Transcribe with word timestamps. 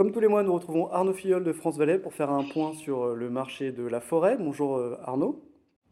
Comme 0.00 0.12
tous 0.12 0.20
les 0.20 0.28
mois, 0.28 0.42
nous 0.42 0.54
retrouvons 0.54 0.90
Arnaud 0.90 1.12
Filleul 1.12 1.44
de 1.44 1.52
France 1.52 1.76
Valais 1.76 1.98
pour 1.98 2.14
faire 2.14 2.30
un 2.30 2.42
point 2.42 2.72
sur 2.72 3.04
euh, 3.04 3.14
le 3.14 3.28
marché 3.28 3.70
de 3.70 3.86
la 3.86 4.00
forêt. 4.00 4.38
Bonjour 4.38 4.78
euh, 4.78 4.98
Arnaud. 5.04 5.44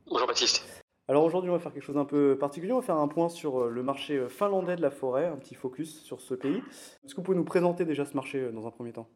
Bonjour 0.06 0.26
Baptiste. 0.26 0.64
Alors 1.08 1.24
aujourd'hui, 1.24 1.50
on 1.50 1.52
va 1.52 1.58
faire 1.58 1.74
quelque 1.74 1.84
chose 1.84 1.96
d'un 1.96 2.06
peu 2.06 2.38
particulier. 2.38 2.72
On 2.72 2.80
va 2.80 2.86
faire 2.86 2.96
un 2.96 3.08
point 3.08 3.28
sur 3.28 3.60
euh, 3.60 3.68
le 3.68 3.82
marché 3.82 4.26
finlandais 4.30 4.76
de 4.76 4.80
la 4.80 4.90
forêt, 4.90 5.26
un 5.26 5.36
petit 5.36 5.54
focus 5.54 6.02
sur 6.04 6.22
ce 6.22 6.32
pays. 6.32 6.62
Est-ce 7.04 7.12
que 7.14 7.20
vous 7.20 7.22
pouvez 7.22 7.36
nous 7.36 7.44
présenter 7.44 7.84
déjà 7.84 8.06
ce 8.06 8.14
marché 8.14 8.50
dans 8.50 8.66
un 8.66 8.70
premier 8.70 8.94
temps? 8.94 9.10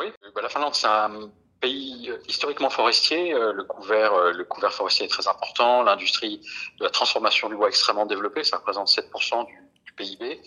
Oui, 0.00 0.06
bah, 0.34 0.42
la 0.42 0.48
Finlande, 0.48 0.74
c'est 0.74 0.88
un 0.88 1.30
pays 1.60 2.10
historiquement 2.26 2.70
forestier. 2.70 3.30
Le 3.30 3.62
couvert, 3.62 4.32
le 4.32 4.42
couvert 4.42 4.72
forestier 4.72 5.06
est 5.06 5.10
très 5.10 5.28
important. 5.28 5.84
L'industrie 5.84 6.40
de 6.80 6.84
la 6.86 6.90
transformation 6.90 7.48
du 7.48 7.54
bois 7.54 7.66
est 7.66 7.70
extrêmement 7.70 8.06
développée. 8.06 8.42
Ça 8.42 8.56
représente 8.56 8.88
7% 8.88 9.46
du 9.46 9.62
PIB 9.96 10.40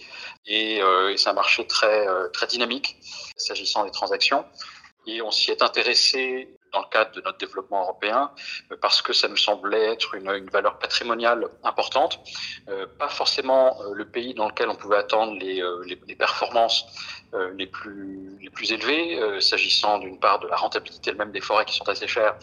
euh, 0.50 1.10
et, 1.10 1.18
c'est 1.18 1.30
un 1.30 1.34
marché 1.34 1.66
très, 1.68 2.08
euh, 2.08 2.28
très 2.30 2.48
dynamique 2.48 2.98
s'agissant 3.38 3.86
des 3.86 3.92
transactions. 3.92 4.46
Et 5.08 5.22
on 5.22 5.30
s'y 5.30 5.52
est 5.52 5.62
intéressé 5.62 6.50
dans 6.74 6.82
le 6.82 6.88
cadre 6.90 7.12
de 7.12 7.22
notre 7.22 7.38
développement 7.38 7.84
européen 7.84 8.32
euh, 8.72 8.78
parce 8.82 9.02
que 9.02 9.14
ça 9.14 9.28
nous 9.28 9.38
semblait 9.38 9.94
être 9.94 10.16
une, 10.16 10.30
une 10.30 10.50
valeur 10.50 10.80
patrimoniale 10.80 11.48
importante, 11.64 12.20
pas 12.98 13.08
forcément 13.08 13.78
le 13.94 14.06
pays 14.06 14.34
dans 14.34 14.48
lequel 14.48 14.70
on 14.70 14.76
pouvait 14.76 14.98
attendre 14.98 15.34
les, 15.40 15.64
les, 15.86 16.16
performances 16.16 16.86
les 17.54 17.68
plus 17.68 18.38
les 18.42 18.50
plus 18.50 18.72
élevées, 18.72 19.40
s'agissant 19.42 20.00
d'une 20.00 20.20
part 20.20 20.40
de 20.40 20.48
la 20.48 20.56
rentabilité 20.56 21.12
elle-même 21.12 21.32
des 21.32 21.42
forêts 21.42 21.66
qui 21.66 21.76
sont 21.76 21.88
assez 21.88 22.08
chères 22.08 22.36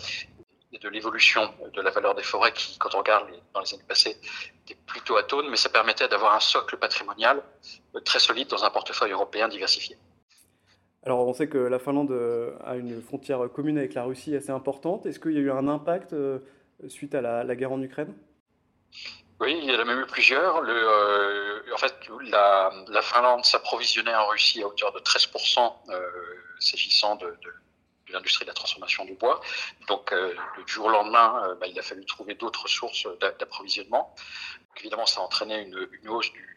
et 0.73 0.79
de 0.79 0.89
l'évolution 0.89 1.53
de 1.75 1.83
la 1.83 1.91
valeur 1.91 2.15
des 2.15 2.23
forêts 2.23 2.53
qui, 2.53 2.79
quand 2.79 2.95
on 2.95 2.99
regarde 2.99 3.29
dans 3.53 3.61
les 3.61 3.75
années 3.75 3.83
passées, 3.87 4.17
plutôt 4.93 5.17
atone, 5.17 5.49
mais 5.49 5.57
ça 5.57 5.71
permettait 5.71 6.07
d'avoir 6.07 6.35
un 6.35 6.41
socle 6.41 6.77
patrimonial 6.77 7.43
euh, 7.95 8.01
très 8.01 8.19
solide 8.19 8.49
dans 8.49 8.63
un 8.63 8.71
portefeuille 8.71 9.13
européen 9.13 9.49
diversifié. 9.49 9.97
Alors 11.05 11.27
on 11.27 11.33
sait 11.33 11.49
que 11.49 11.59
la 11.59 11.79
Finlande 11.79 12.13
euh, 12.13 12.55
a 12.65 12.77
une 12.77 13.03
frontière 13.03 13.41
commune 13.53 13.79
avec 13.79 13.95
la 13.95 14.05
Russie 14.05 14.37
assez 14.37 14.51
importante. 14.51 15.07
Est-ce 15.07 15.19
qu'il 15.19 15.33
y 15.33 15.39
a 15.39 15.41
eu 15.41 15.51
un 15.51 15.67
impact 15.67 16.13
euh, 16.13 16.39
suite 16.89 17.15
à 17.15 17.21
la, 17.21 17.57
guerre 17.57 17.73
en 17.73 17.83
Ukraine? 17.83 18.15
Oui, 19.41 19.59
il 19.61 19.65
y 19.65 19.75
en 19.75 19.81
a 19.81 19.85
même 19.85 20.01
eu 20.01 20.07
plusieurs. 20.07 20.61
Le, 20.61 21.65
en 21.75 21.79
fait, 21.79 21.95
la, 22.31 22.71
la 22.89 23.03
Finlande 23.03 23.45
s'approvisionnait 23.45 24.15
en 24.15 24.29
Russie 24.29 24.63
à 24.63 24.69
hauteur 24.69 24.93
de 24.93 25.01
13%, 25.01 25.73
s'agissant 26.61 27.17
de, 27.17 27.27
de, 27.27 27.53
l'industrie 28.13 28.45
de 28.45 28.51
la 28.51 28.55
transformation 28.55 29.05
du 29.05 29.15
bois. 29.15 29.41
Donc, 29.89 30.13
euh, 30.13 30.35
le 30.57 30.67
jour 30.67 30.87
au 30.87 30.91
lendemain, 30.91 31.43
euh, 31.45 31.55
bah, 31.55 31.67
il 31.67 31.79
a 31.79 31.83
fallu 31.83 32.05
trouver 32.05 32.35
d'autres 32.35 32.69
sources 32.69 33.07
d'approvisionnement. 33.21 34.15
Évidemment, 34.79 35.07
ça 35.07 35.21
a 35.21 35.25
entraîné 35.25 35.61
une, 35.61 35.89
une 35.93 36.09
hausse 36.09 36.33
du, 36.33 36.53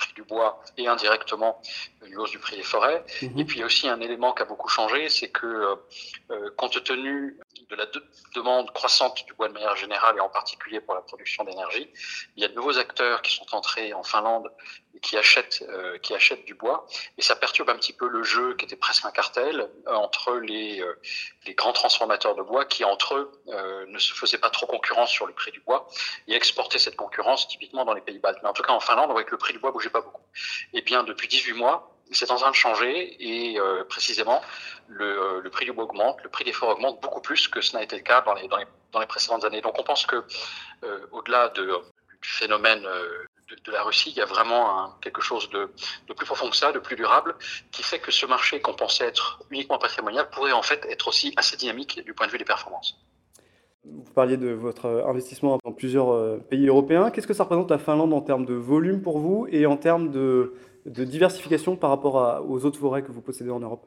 prix 0.00 0.12
du 0.14 0.22
bois 0.22 0.62
et 0.76 0.86
indirectement 0.88 1.60
une 2.04 2.16
hausse 2.16 2.30
du 2.30 2.38
prix 2.38 2.56
des 2.56 2.62
forêts. 2.62 3.04
Mhm. 3.22 3.38
Et 3.38 3.44
puis 3.44 3.56
il 3.58 3.60
y 3.60 3.62
a 3.62 3.66
aussi 3.66 3.88
un 3.88 4.00
élément 4.00 4.32
qui 4.32 4.42
a 4.42 4.44
beaucoup 4.46 4.68
changé, 4.68 5.08
c'est 5.08 5.30
que 5.30 5.46
euh, 5.46 5.76
euh, 6.30 6.50
compte 6.56 6.82
tenu 6.82 7.38
de 7.68 7.76
la 7.76 7.86
demande 8.34 8.72
croissante 8.72 9.24
du 9.26 9.34
bois 9.34 9.48
de 9.48 9.52
manière 9.52 9.76
générale 9.76 10.16
et 10.16 10.20
en 10.20 10.28
particulier 10.28 10.80
pour 10.80 10.94
la 10.94 11.02
production 11.02 11.44
d'énergie, 11.44 11.88
il 12.36 12.42
y 12.42 12.44
a 12.44 12.48
de 12.48 12.54
nouveaux 12.54 12.78
acteurs 12.78 13.22
qui 13.22 13.34
sont 13.34 13.54
entrés 13.54 13.92
en 13.92 14.02
Finlande 14.02 14.50
qui 15.02 15.16
achètent, 15.16 15.64
euh, 15.68 15.98
qui 15.98 16.14
achètent 16.14 16.44
du 16.44 16.54
bois. 16.54 16.86
Et 17.18 17.22
ça 17.22 17.36
perturbe 17.36 17.70
un 17.70 17.76
petit 17.76 17.92
peu 17.92 18.08
le 18.08 18.22
jeu 18.22 18.54
qui 18.56 18.64
était 18.64 18.76
presque 18.76 19.04
un 19.04 19.10
cartel 19.10 19.70
entre 19.86 20.34
les, 20.34 20.84
les 21.46 21.54
grands 21.54 21.72
transformateurs 21.72 22.34
de 22.34 22.42
bois 22.42 22.64
qui 22.64 22.84
entre 22.84 23.14
eux 23.14 23.42
ne 23.88 23.98
se 23.98 24.12
faisaient 24.12 24.38
pas 24.38 24.50
trop 24.50 24.66
concurrence 24.66 25.10
sur 25.10 25.26
le 25.26 25.32
prix 25.32 25.52
du 25.52 25.60
bois 25.60 25.86
et 26.28 26.34
exportaient 26.34 26.78
cette 26.78 26.96
concurrence 26.96 27.48
typiquement 27.48 27.84
dans 27.84 27.94
les 27.94 28.00
pays 28.00 28.18
baltes. 28.18 28.38
Mais 28.42 28.48
en 28.48 28.52
tout 28.52 28.62
cas 28.62 28.72
en 28.72 28.80
Finlande, 28.80 29.10
on 29.10 29.12
voit 29.12 29.24
que 29.24 29.30
le 29.30 29.38
prix 29.38 29.52
du 29.52 29.58
bois 29.58 29.70
bougeait 29.70 29.90
pas 29.90 30.00
beaucoup. 30.00 30.22
Eh 30.72 30.82
bien 30.82 31.02
depuis 31.02 31.28
18 31.28 31.54
mois, 31.54 31.90
c'est 32.12 32.30
en 32.30 32.36
train 32.36 32.50
de 32.50 32.56
changer 32.56 33.16
et 33.20 33.58
euh, 33.58 33.84
précisément 33.84 34.42
le, 34.88 35.40
le, 35.40 35.50
prix 35.50 35.64
du 35.64 35.72
bois 35.72 35.84
augmente, 35.84 36.18
le 36.22 36.28
prix 36.28 36.44
des 36.44 36.52
forêts 36.52 36.72
augmente 36.72 37.00
beaucoup 37.00 37.20
plus 37.20 37.48
que 37.48 37.60
ce 37.60 37.76
n'a 37.76 37.82
été 37.82 37.96
le 37.96 38.02
cas 38.02 38.20
dans 38.22 38.34
les, 38.34 38.48
dans 38.48 38.56
les, 38.56 38.66
dans 38.92 39.00
les 39.00 39.06
précédentes 39.06 39.44
années. 39.44 39.60
Donc 39.60 39.78
on 39.78 39.84
pense 39.84 40.06
que 40.06 40.24
euh, 40.84 41.06
au-delà 41.12 41.48
de, 41.50 41.78
phénomène 42.22 42.84
euh, 42.86 43.24
de, 43.66 43.72
la 43.72 43.82
Russie, 43.82 44.10
il 44.10 44.16
y 44.16 44.20
a 44.20 44.26
vraiment 44.26 44.90
quelque 45.00 45.20
chose 45.20 45.50
de, 45.50 45.68
plus 46.14 46.26
profond 46.26 46.48
que 46.50 46.56
ça, 46.56 46.72
de 46.72 46.78
plus 46.78 46.96
durable, 46.96 47.34
qui 47.72 47.82
fait 47.82 47.98
que 47.98 48.12
ce 48.12 48.26
marché 48.26 48.60
qu'on 48.60 48.74
pensait 48.74 49.06
être 49.06 49.42
uniquement 49.50 49.78
patrimonial 49.78 50.28
pourrait 50.30 50.52
en 50.52 50.62
fait 50.62 50.86
être 50.88 51.08
aussi 51.08 51.32
assez 51.36 51.56
dynamique 51.56 52.04
du 52.04 52.14
point 52.14 52.26
de 52.26 52.32
vue 52.32 52.38
des 52.38 52.44
performances. 52.44 52.96
Vous 53.84 54.12
parliez 54.14 54.36
de 54.36 54.50
votre 54.50 54.86
investissement 55.08 55.58
dans 55.64 55.72
plusieurs 55.72 56.38
pays 56.44 56.68
européens. 56.68 57.10
Qu'est-ce 57.10 57.26
que 57.26 57.34
ça 57.34 57.44
représente 57.44 57.70
la 57.70 57.78
Finlande 57.78 58.12
en 58.12 58.20
termes 58.20 58.44
de 58.44 58.54
volume 58.54 59.02
pour 59.02 59.18
vous 59.18 59.48
et 59.50 59.66
en 59.66 59.76
termes 59.76 60.10
de, 60.10 60.54
diversification 60.84 61.76
par 61.76 61.90
rapport 61.90 62.44
aux 62.48 62.64
autres 62.64 62.78
forêts 62.78 63.02
que 63.02 63.10
vous 63.10 63.22
possédez 63.22 63.50
en 63.50 63.60
Europe? 63.60 63.86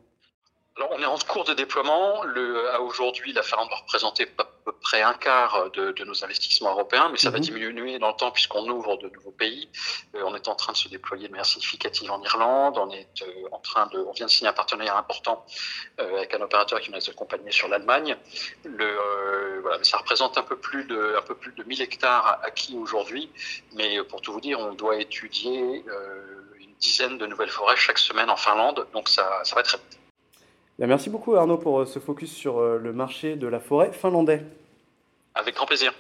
Alors, 0.76 0.90
on 0.92 1.00
est 1.00 1.06
en 1.06 1.18
cours 1.20 1.44
de 1.44 1.54
déploiement. 1.54 2.24
Le, 2.24 2.72
à 2.72 2.82
aujourd'hui, 2.82 3.32
la 3.32 3.44
Finlande 3.44 3.70
va 3.70 3.76
représenter 3.76 4.28
à 4.40 4.44
peu 4.66 4.72
près 4.72 5.04
un 5.04 5.14
quart 5.14 5.70
de, 5.72 5.92
de 5.92 6.04
nos 6.04 6.24
investissements 6.24 6.72
européens, 6.72 7.10
mais 7.12 7.20
ça 7.20 7.30
va 7.30 7.38
mhm. 7.38 7.44
diminuer 7.44 8.00
dans 8.00 8.08
le 8.08 8.16
temps 8.16 8.32
puisqu'on 8.32 8.68
ouvre 8.68 8.98
de 8.98 9.08
nouveaux 9.10 9.32
pays. 9.32 9.70
Euh, 10.16 10.24
on 10.26 10.36
est 10.36 10.48
en 10.48 10.56
train 10.56 10.74
de 10.74 10.78
se 10.78 10.88
déployer 10.88 11.28
de 11.28 11.32
manière 11.32 11.46
significative 11.46 12.10
en 12.10 12.24
Irlande. 12.24 12.80
On 12.80 12.90
est 12.90 13.22
euh, 13.22 13.50
en 13.52 13.60
train 13.60 13.86
de, 13.88 14.00
on 14.00 14.14
vient 14.14 14.26
de 14.26 14.32
signer 14.32 14.50
un 14.50 14.54
partenariat 14.54 14.98
important 14.98 15.46
euh, 16.00 16.18
avec 16.18 16.34
un 16.34 16.42
opérateur 16.42 16.82
qui 16.82 16.90
nous 16.90 16.98
accompagné 17.08 17.52
sur 17.52 17.68
l'Allemagne. 17.68 18.18
Le, 18.64 18.84
euh, 18.84 19.60
voilà, 19.62 19.84
ça 19.84 19.98
représente 19.98 20.40
un 20.40 20.44
peu 20.44 20.58
plus 20.58 20.86
de, 20.86 21.16
un 21.16 21.22
peu 21.22 21.36
plus 21.36 21.52
de 21.52 21.64
1000 21.64 21.82
hectares 21.84 22.40
acquis 22.42 22.76
aujourd'hui, 22.76 23.30
mais 23.74 24.04
pour 24.06 24.22
tout 24.22 24.34
vous 24.34 24.42
dire, 24.42 24.60
on 24.60 24.74
doit 24.74 24.96
étudier 24.96 25.84
dizaines 26.80 27.18
de 27.18 27.26
nouvelles 27.26 27.50
forêts 27.50 27.78
chaque 27.78 27.98
semaine 27.98 28.30
en 28.30 28.36
Finlande, 28.36 28.86
donc 28.92 29.08
ça, 29.08 29.42
ça 29.46 29.56
va 29.56 29.64
très 29.64 29.78
vite. 29.78 30.03
Merci 30.80 31.10
beaucoup 31.10 31.36
Arnaud 31.36 31.58
pour 31.58 31.82
euh, 31.82 31.86
ce 31.86 32.00
focus 32.00 32.34
sur 32.34 32.58
euh, 32.58 32.80
le 32.80 32.94
marché 32.94 33.36
de 33.36 33.48
la 33.48 33.60
forêt 33.60 33.92
finlandais. 33.94 34.44
Avec 35.36 35.56
grand 35.56 35.66
plaisir. 35.66 35.94